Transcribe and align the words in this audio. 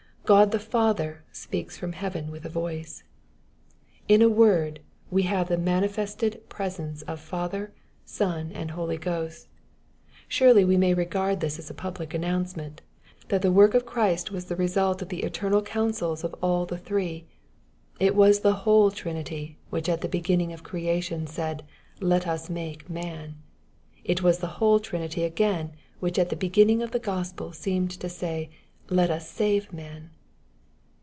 God 0.23 0.51
the 0.51 0.59
Father 0.59 1.25
speaks 1.33 1.75
from 1.77 1.91
heaven 1.91 2.31
with 2.31 2.45
a 2.45 2.49
voice. 2.49 3.03
In 4.07 4.21
a 4.21 4.29
word 4.29 4.79
wo 5.09 5.23
have 5.23 5.49
the 5.49 5.57
manifested 5.57 6.47
presence 6.47 7.03
MATTHEW^ 7.03 7.07
CHAP. 7.07 7.09
UI. 7.09 7.09
23 7.09 7.13
of 7.13 7.19
Father, 7.29 7.73
Son, 8.05 8.51
and 8.53 8.71
Holy 8.71 8.95
Ghost. 8.97 9.49
Surely 10.29 10.63
we 10.63 10.77
may 10.77 10.93
regard 10.93 11.41
this 11.41 11.59
as 11.59 11.69
a 11.69 11.73
public 11.73 12.13
announcement, 12.13 12.81
that 13.27 13.41
the 13.41 13.51
work 13.51 13.73
of 13.73 13.85
Christ 13.85 14.31
was 14.31 14.45
the 14.45 14.55
result 14.55 15.01
of 15.01 15.09
the 15.09 15.23
eternal 15.23 15.61
counsels 15.61 16.23
of 16.23 16.33
all 16.41 16.65
the 16.65 16.77
Three. 16.77 17.25
It 17.99 18.15
was 18.15 18.39
the 18.39 18.53
whole 18.63 18.89
Trinity, 18.89 19.57
which 19.69 19.89
at 19.89 19.99
the 19.99 20.07
beginning 20.07 20.53
of 20.53 20.63
creation 20.63 21.27
said, 21.27 21.57
^^ 21.97 21.97
let 21.99 22.25
us 22.25 22.49
make 22.49 22.89
man.'' 22.89 23.35
It 24.05 24.23
was 24.23 24.37
the 24.37 24.47
whole 24.61 24.79
Trinity 24.79 25.23
again, 25.25 25.73
which 25.99 26.17
at 26.17 26.29
the 26.29 26.37
beginning 26.37 26.81
of 26.81 26.91
the 26.91 26.99
Gospel 26.99 27.51
seemed 27.51 27.91
to 27.99 28.07
say," 28.07 28.49
let 29.01 29.11
us 29.11 29.29
save 29.29 29.73
man.'' 29.73 30.09